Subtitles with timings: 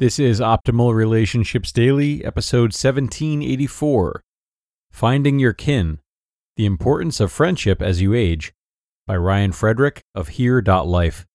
[0.00, 4.22] This is Optimal Relationships Daily, episode 1784
[4.92, 5.98] Finding Your Kin
[6.54, 8.52] The Importance of Friendship as You Age
[9.08, 11.26] by Ryan Frederick of Here.life.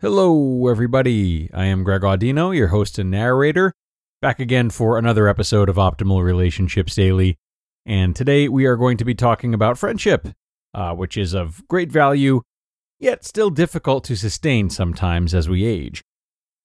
[0.00, 1.50] Hello, everybody.
[1.52, 3.74] I am Greg Audino, your host and narrator,
[4.22, 7.36] back again for another episode of Optimal Relationships Daily.
[7.84, 10.28] And today we are going to be talking about friendship,
[10.72, 12.40] uh, which is of great value,
[12.98, 16.02] yet still difficult to sustain sometimes as we age.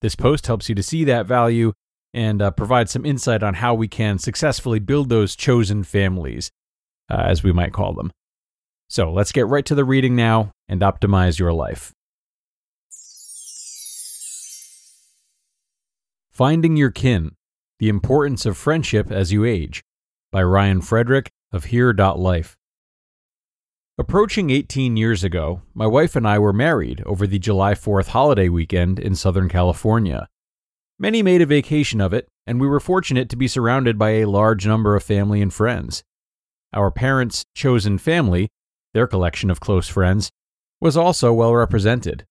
[0.02, 1.74] This post helps you to see that value
[2.14, 6.50] and uh, provide some insight on how we can successfully build those chosen families,
[7.10, 8.12] uh, as we might call them.
[8.88, 11.94] So let's get right to the reading now and optimize your life.
[16.32, 17.36] Finding Your Kin
[17.80, 19.84] The Importance of Friendship as You Age
[20.32, 22.56] by Ryan Frederick of Here.life.
[24.00, 28.48] Approaching 18 years ago, my wife and I were married over the July 4th holiday
[28.48, 30.30] weekend in Southern California.
[30.98, 34.26] Many made a vacation of it, and we were fortunate to be surrounded by a
[34.30, 36.02] large number of family and friends.
[36.72, 38.48] Our parents' chosen family,
[38.94, 40.32] their collection of close friends,
[40.80, 42.26] was also well represented.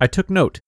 [0.00, 0.60] I took note.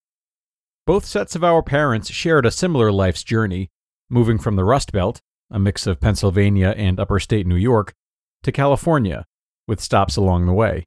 [0.87, 3.69] Both sets of our parents shared a similar life's journey,
[4.09, 5.21] moving from the Rust Belt,
[5.51, 7.93] a mix of Pennsylvania and upper state New York,
[8.45, 9.27] to California
[9.67, 10.85] with stops along the way.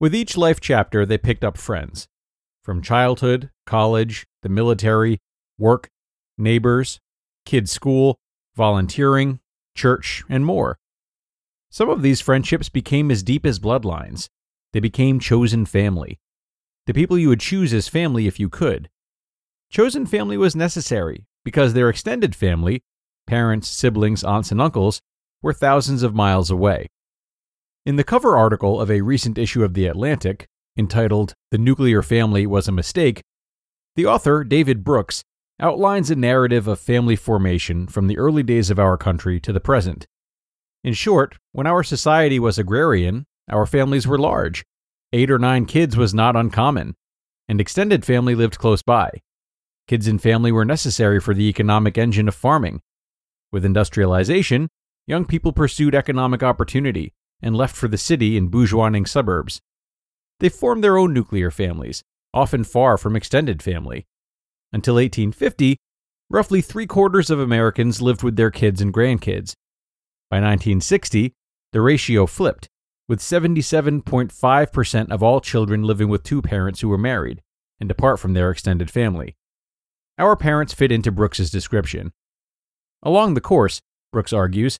[0.00, 2.06] With each life chapter, they picked up friends
[2.62, 5.18] from childhood, college, the military,
[5.58, 5.88] work,
[6.36, 7.00] neighbors,
[7.46, 8.18] kids' school,
[8.54, 9.40] volunteering,
[9.74, 10.78] church, and more.
[11.70, 14.28] Some of these friendships became as deep as bloodlines.
[14.72, 16.18] They became chosen family.
[16.86, 18.88] The people you would choose as family if you could.
[19.70, 22.82] Chosen family was necessary because their extended family,
[23.26, 25.00] parents, siblings, aunts, and uncles,
[25.42, 26.88] were thousands of miles away.
[27.88, 32.46] In the cover article of a recent issue of The Atlantic, entitled The Nuclear Family
[32.46, 33.22] Was a Mistake,
[33.96, 35.24] the author, David Brooks,
[35.58, 39.58] outlines a narrative of family formation from the early days of our country to the
[39.58, 40.06] present.
[40.84, 44.66] In short, when our society was agrarian, our families were large.
[45.14, 46.94] Eight or nine kids was not uncommon,
[47.48, 49.22] and extended family lived close by.
[49.86, 52.82] Kids and family were necessary for the economic engine of farming.
[53.50, 54.68] With industrialization,
[55.06, 59.60] young people pursued economic opportunity and left for the city in bourgeoising suburbs.
[60.40, 64.06] They formed their own nuclear families, often far from extended family.
[64.72, 65.76] Until 1850,
[66.30, 69.54] roughly three quarters of Americans lived with their kids and grandkids.
[70.30, 71.32] By 1960,
[71.72, 72.68] the ratio flipped,
[73.08, 77.40] with 77.5% of all children living with two parents who were married
[77.80, 79.36] and apart from their extended family.
[80.18, 82.12] Our parents fit into Brooks's description.
[83.02, 83.80] Along the course,
[84.12, 84.78] Brooks argues,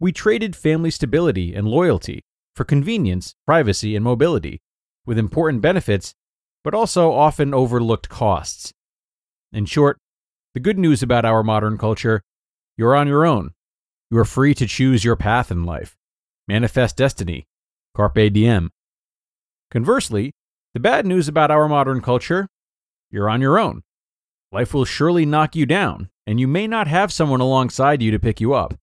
[0.00, 2.24] we traded family stability and loyalty
[2.54, 4.60] for convenience, privacy, and mobility,
[5.06, 6.14] with important benefits,
[6.62, 8.72] but also often overlooked costs.
[9.52, 9.98] In short,
[10.54, 12.22] the good news about our modern culture
[12.76, 13.52] you're on your own.
[14.10, 15.96] You are free to choose your path in life.
[16.48, 17.46] Manifest destiny.
[17.96, 18.70] Carpe diem.
[19.70, 20.32] Conversely,
[20.74, 22.48] the bad news about our modern culture
[23.10, 23.82] you're on your own.
[24.50, 28.18] Life will surely knock you down, and you may not have someone alongside you to
[28.18, 28.74] pick you up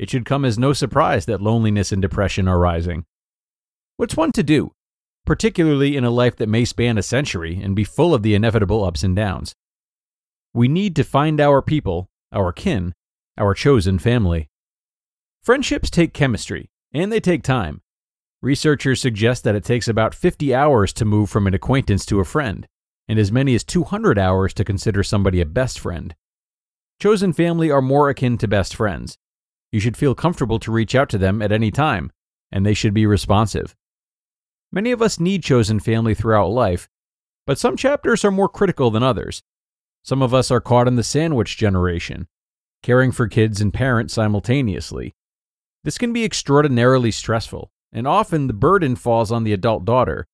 [0.00, 3.04] it should come as no surprise that loneliness and depression are rising.
[3.98, 4.72] What's one to do,
[5.26, 8.82] particularly in a life that may span a century and be full of the inevitable
[8.82, 9.54] ups and downs?
[10.54, 12.94] We need to find our people, our kin,
[13.36, 14.48] our chosen family.
[15.42, 17.82] Friendships take chemistry, and they take time.
[18.40, 22.24] Researchers suggest that it takes about 50 hours to move from an acquaintance to a
[22.24, 22.66] friend,
[23.06, 26.14] and as many as 200 hours to consider somebody a best friend.
[26.98, 29.18] Chosen family are more akin to best friends,
[29.72, 32.10] you should feel comfortable to reach out to them at any time,
[32.50, 33.76] and they should be responsive.
[34.72, 36.88] Many of us need chosen family throughout life,
[37.46, 39.42] but some chapters are more critical than others.
[40.02, 42.26] Some of us are caught in the sandwich generation,
[42.82, 45.14] caring for kids and parents simultaneously.
[45.84, 50.26] This can be extraordinarily stressful, and often the burden falls on the adult daughter.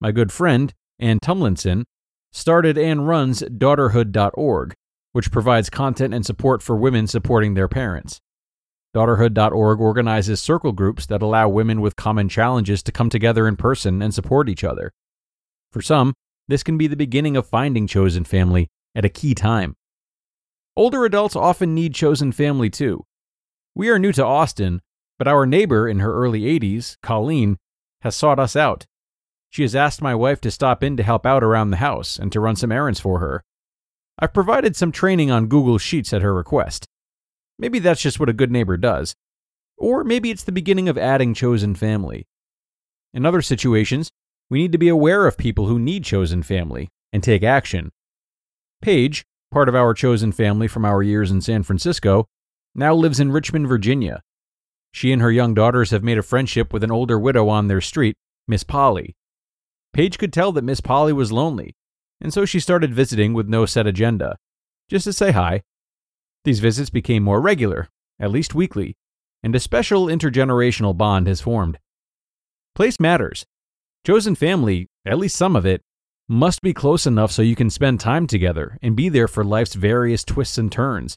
[0.00, 1.84] My good friend, Anne Tumlinson,
[2.32, 4.74] started and runs daughterhood.org,
[5.12, 8.20] which provides content and support for women supporting their parents.
[8.94, 14.02] Daughterhood.org organizes circle groups that allow women with common challenges to come together in person
[14.02, 14.92] and support each other.
[15.70, 16.14] For some,
[16.48, 19.76] this can be the beginning of finding chosen family at a key time.
[20.76, 23.04] Older adults often need chosen family too.
[23.76, 24.80] We are new to Austin,
[25.18, 27.58] but our neighbor in her early 80s, Colleen,
[28.02, 28.86] has sought us out.
[29.50, 32.32] She has asked my wife to stop in to help out around the house and
[32.32, 33.44] to run some errands for her.
[34.18, 36.86] I've provided some training on Google Sheets at her request.
[37.60, 39.14] Maybe that's just what a good neighbor does.
[39.76, 42.26] Or maybe it's the beginning of adding chosen family.
[43.12, 44.10] In other situations,
[44.48, 47.90] we need to be aware of people who need chosen family and take action.
[48.80, 52.26] Paige, part of our chosen family from our years in San Francisco,
[52.74, 54.22] now lives in Richmond, Virginia.
[54.92, 57.82] She and her young daughters have made a friendship with an older widow on their
[57.82, 58.16] street,
[58.48, 59.14] Miss Polly.
[59.92, 61.74] Paige could tell that Miss Polly was lonely,
[62.22, 64.36] and so she started visiting with no set agenda,
[64.88, 65.62] just to say hi.
[66.44, 67.88] These visits became more regular,
[68.18, 68.96] at least weekly,
[69.42, 71.78] and a special intergenerational bond has formed.
[72.74, 73.44] Place matters.
[74.06, 75.82] Chosen family, at least some of it,
[76.28, 79.74] must be close enough so you can spend time together and be there for life's
[79.74, 81.16] various twists and turns.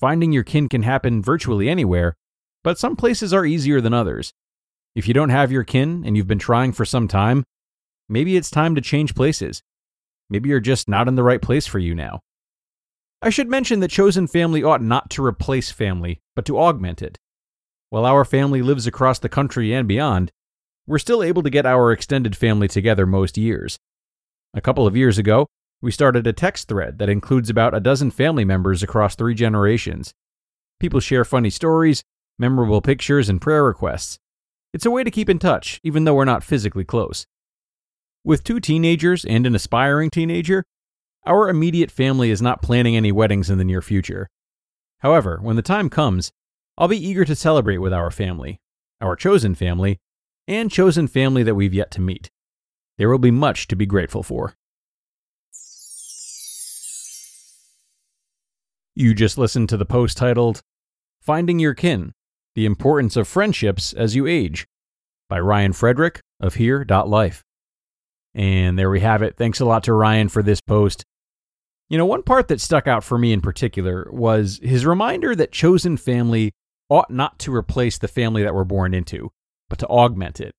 [0.00, 2.16] Finding your kin can happen virtually anywhere,
[2.62, 4.32] but some places are easier than others.
[4.94, 7.44] If you don't have your kin and you've been trying for some time,
[8.08, 9.62] maybe it's time to change places.
[10.28, 12.20] Maybe you're just not in the right place for you now.
[13.22, 17.18] I should mention that chosen family ought not to replace family, but to augment it.
[17.90, 20.30] While our family lives across the country and beyond,
[20.86, 23.78] we're still able to get our extended family together most years.
[24.52, 25.46] A couple of years ago,
[25.80, 30.12] we started a text thread that includes about a dozen family members across three generations.
[30.80, 32.02] People share funny stories,
[32.38, 34.18] memorable pictures, and prayer requests.
[34.72, 37.26] It's a way to keep in touch, even though we're not physically close.
[38.24, 40.64] With two teenagers and an aspiring teenager,
[41.26, 44.28] our immediate family is not planning any weddings in the near future.
[44.98, 46.32] However, when the time comes,
[46.76, 48.60] I'll be eager to celebrate with our family,
[49.00, 49.98] our chosen family,
[50.46, 52.30] and chosen family that we've yet to meet.
[52.98, 54.54] There will be much to be grateful for.
[58.94, 60.62] You just listened to the post titled
[61.20, 62.12] Finding Your Kin
[62.54, 64.66] The Importance of Friendships as You Age
[65.28, 67.42] by Ryan Frederick of Here.life.
[68.34, 69.36] And there we have it.
[69.36, 71.04] Thanks a lot to Ryan for this post.
[71.90, 75.52] You know, one part that stuck out for me in particular was his reminder that
[75.52, 76.52] chosen family
[76.88, 79.30] ought not to replace the family that we're born into,
[79.68, 80.54] but to augment it.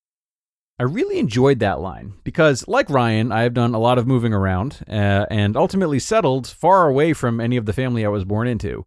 [0.78, 4.34] I really enjoyed that line because, like Ryan, I have done a lot of moving
[4.34, 8.48] around uh, and ultimately settled far away from any of the family I was born
[8.48, 8.86] into.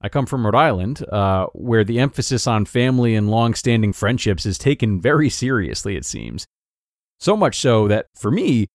[0.00, 4.46] I come from Rhode Island, uh, where the emphasis on family and long standing friendships
[4.46, 6.46] is taken very seriously, it seems.
[7.18, 8.68] So much so that, for me,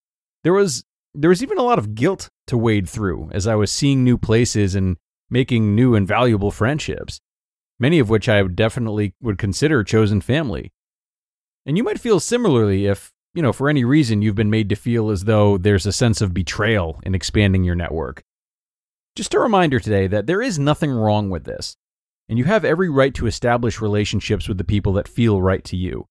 [0.43, 3.71] there was, there was even a lot of guilt to wade through as I was
[3.71, 4.97] seeing new places and
[5.29, 7.19] making new and valuable friendships,
[7.79, 10.71] many of which I definitely would consider chosen family.
[11.65, 14.75] And you might feel similarly if, you know, for any reason you've been made to
[14.75, 18.21] feel as though there's a sense of betrayal in expanding your network.
[19.15, 21.75] Just a reminder today that there is nothing wrong with this,
[22.27, 25.77] and you have every right to establish relationships with the people that feel right to
[25.77, 26.05] you.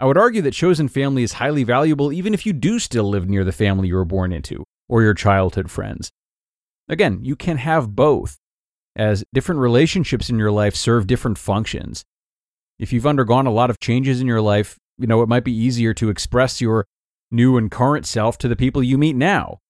[0.00, 3.28] I would argue that chosen family is highly valuable even if you do still live
[3.28, 6.12] near the family you were born into or your childhood friends.
[6.86, 8.36] Again, you can have both,
[8.94, 12.04] as different relationships in your life serve different functions.
[12.78, 15.56] If you've undergone a lot of changes in your life, you know, it might be
[15.56, 16.84] easier to express your
[17.30, 19.60] new and current self to the people you meet now.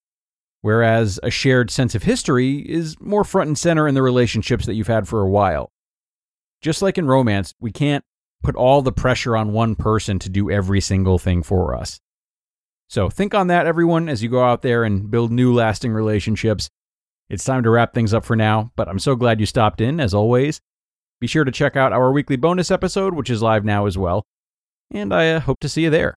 [0.61, 4.75] Whereas a shared sense of history is more front and center in the relationships that
[4.75, 5.71] you've had for a while.
[6.63, 8.05] Just like in romance, we can't
[8.43, 12.01] put all the pressure on one person to do every single thing for us.
[12.93, 16.69] So think on that, everyone, as you go out there and build new lasting relationships.
[17.31, 19.99] It's time to wrap things up for now, but I'm so glad you stopped in,
[19.99, 20.61] as always.
[21.19, 24.27] Be sure to check out our weekly bonus episode, which is live now as well.
[24.91, 26.15] And I uh, hope to see you there.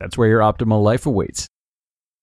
[0.00, 1.46] That's where your optimal life awaits.